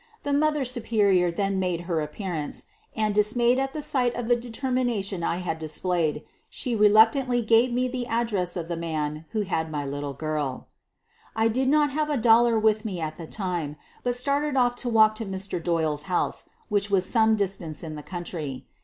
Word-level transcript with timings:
The 0.23 0.33
mother 0.33 0.65
superior 0.65 1.29
then 1.31 1.59
made 1.59 1.81
her 1.81 2.01
appearance 2.01 2.65
and, 2.95 3.13
dismayed 3.13 3.59
at 3.59 3.73
the 3.73 3.83
sight 3.83 4.15
of 4.15 4.27
the 4.27 4.35
determination 4.35 5.23
I 5.23 5.37
had 5.37 5.59
displayed, 5.59 6.23
she 6.49 6.75
reluctantly 6.75 7.43
gave 7.43 7.71
me 7.71 7.87
the 7.87 8.07
address 8.07 8.55
of 8.57 8.67
the 8.67 8.75
man 8.75 9.25
who 9.33 9.41
had 9.43 9.69
my 9.69 9.85
little 9.85 10.15
girl 10.15 10.65
I 11.35 11.49
did 11.49 11.69
not 11.69 11.91
have 11.91 12.09
a 12.09 12.17
dollar 12.17 12.57
with 12.57 12.83
me 12.83 12.99
at 12.99 13.17
the 13.17 13.27
time, 13.27 13.75
but 14.03 14.15
started 14.15 14.57
off 14.57 14.73
to 14.77 14.89
walk 14.89 15.13
to 15.17 15.25
Mr. 15.27 15.63
Doyle 15.63 15.97
's 15.97 16.01
house, 16.09 16.49
which 16.67 16.89
was 16.89 17.05
some 17.07 17.35
distance 17.35 17.83
in 17.83 17.93
the 17.93 18.01
country. 18.01 18.65